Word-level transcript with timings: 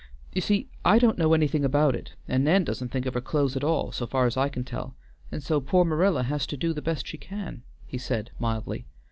"You 0.33 0.41
see 0.41 0.67
I 0.83 0.97
don't 0.97 1.19
know 1.19 1.35
anything 1.35 1.63
about 1.63 1.93
it, 1.95 2.15
and 2.27 2.43
Nan 2.43 2.63
doesn't 2.63 2.87
think 2.89 3.05
of 3.05 3.13
her 3.13 3.21
clothes 3.21 3.55
at 3.55 3.63
all, 3.63 3.91
so 3.91 4.07
far 4.07 4.25
as 4.25 4.35
I 4.35 4.49
can 4.49 4.63
tell, 4.63 4.95
and 5.31 5.43
so 5.43 5.61
poor 5.61 5.85
Marilla 5.85 6.23
has 6.23 6.47
to 6.47 6.57
do 6.57 6.73
the 6.73 6.81
best 6.81 7.05
she 7.05 7.19
can," 7.19 7.61
he 7.85 7.99
said 7.99 8.31
mildly. 8.39 8.87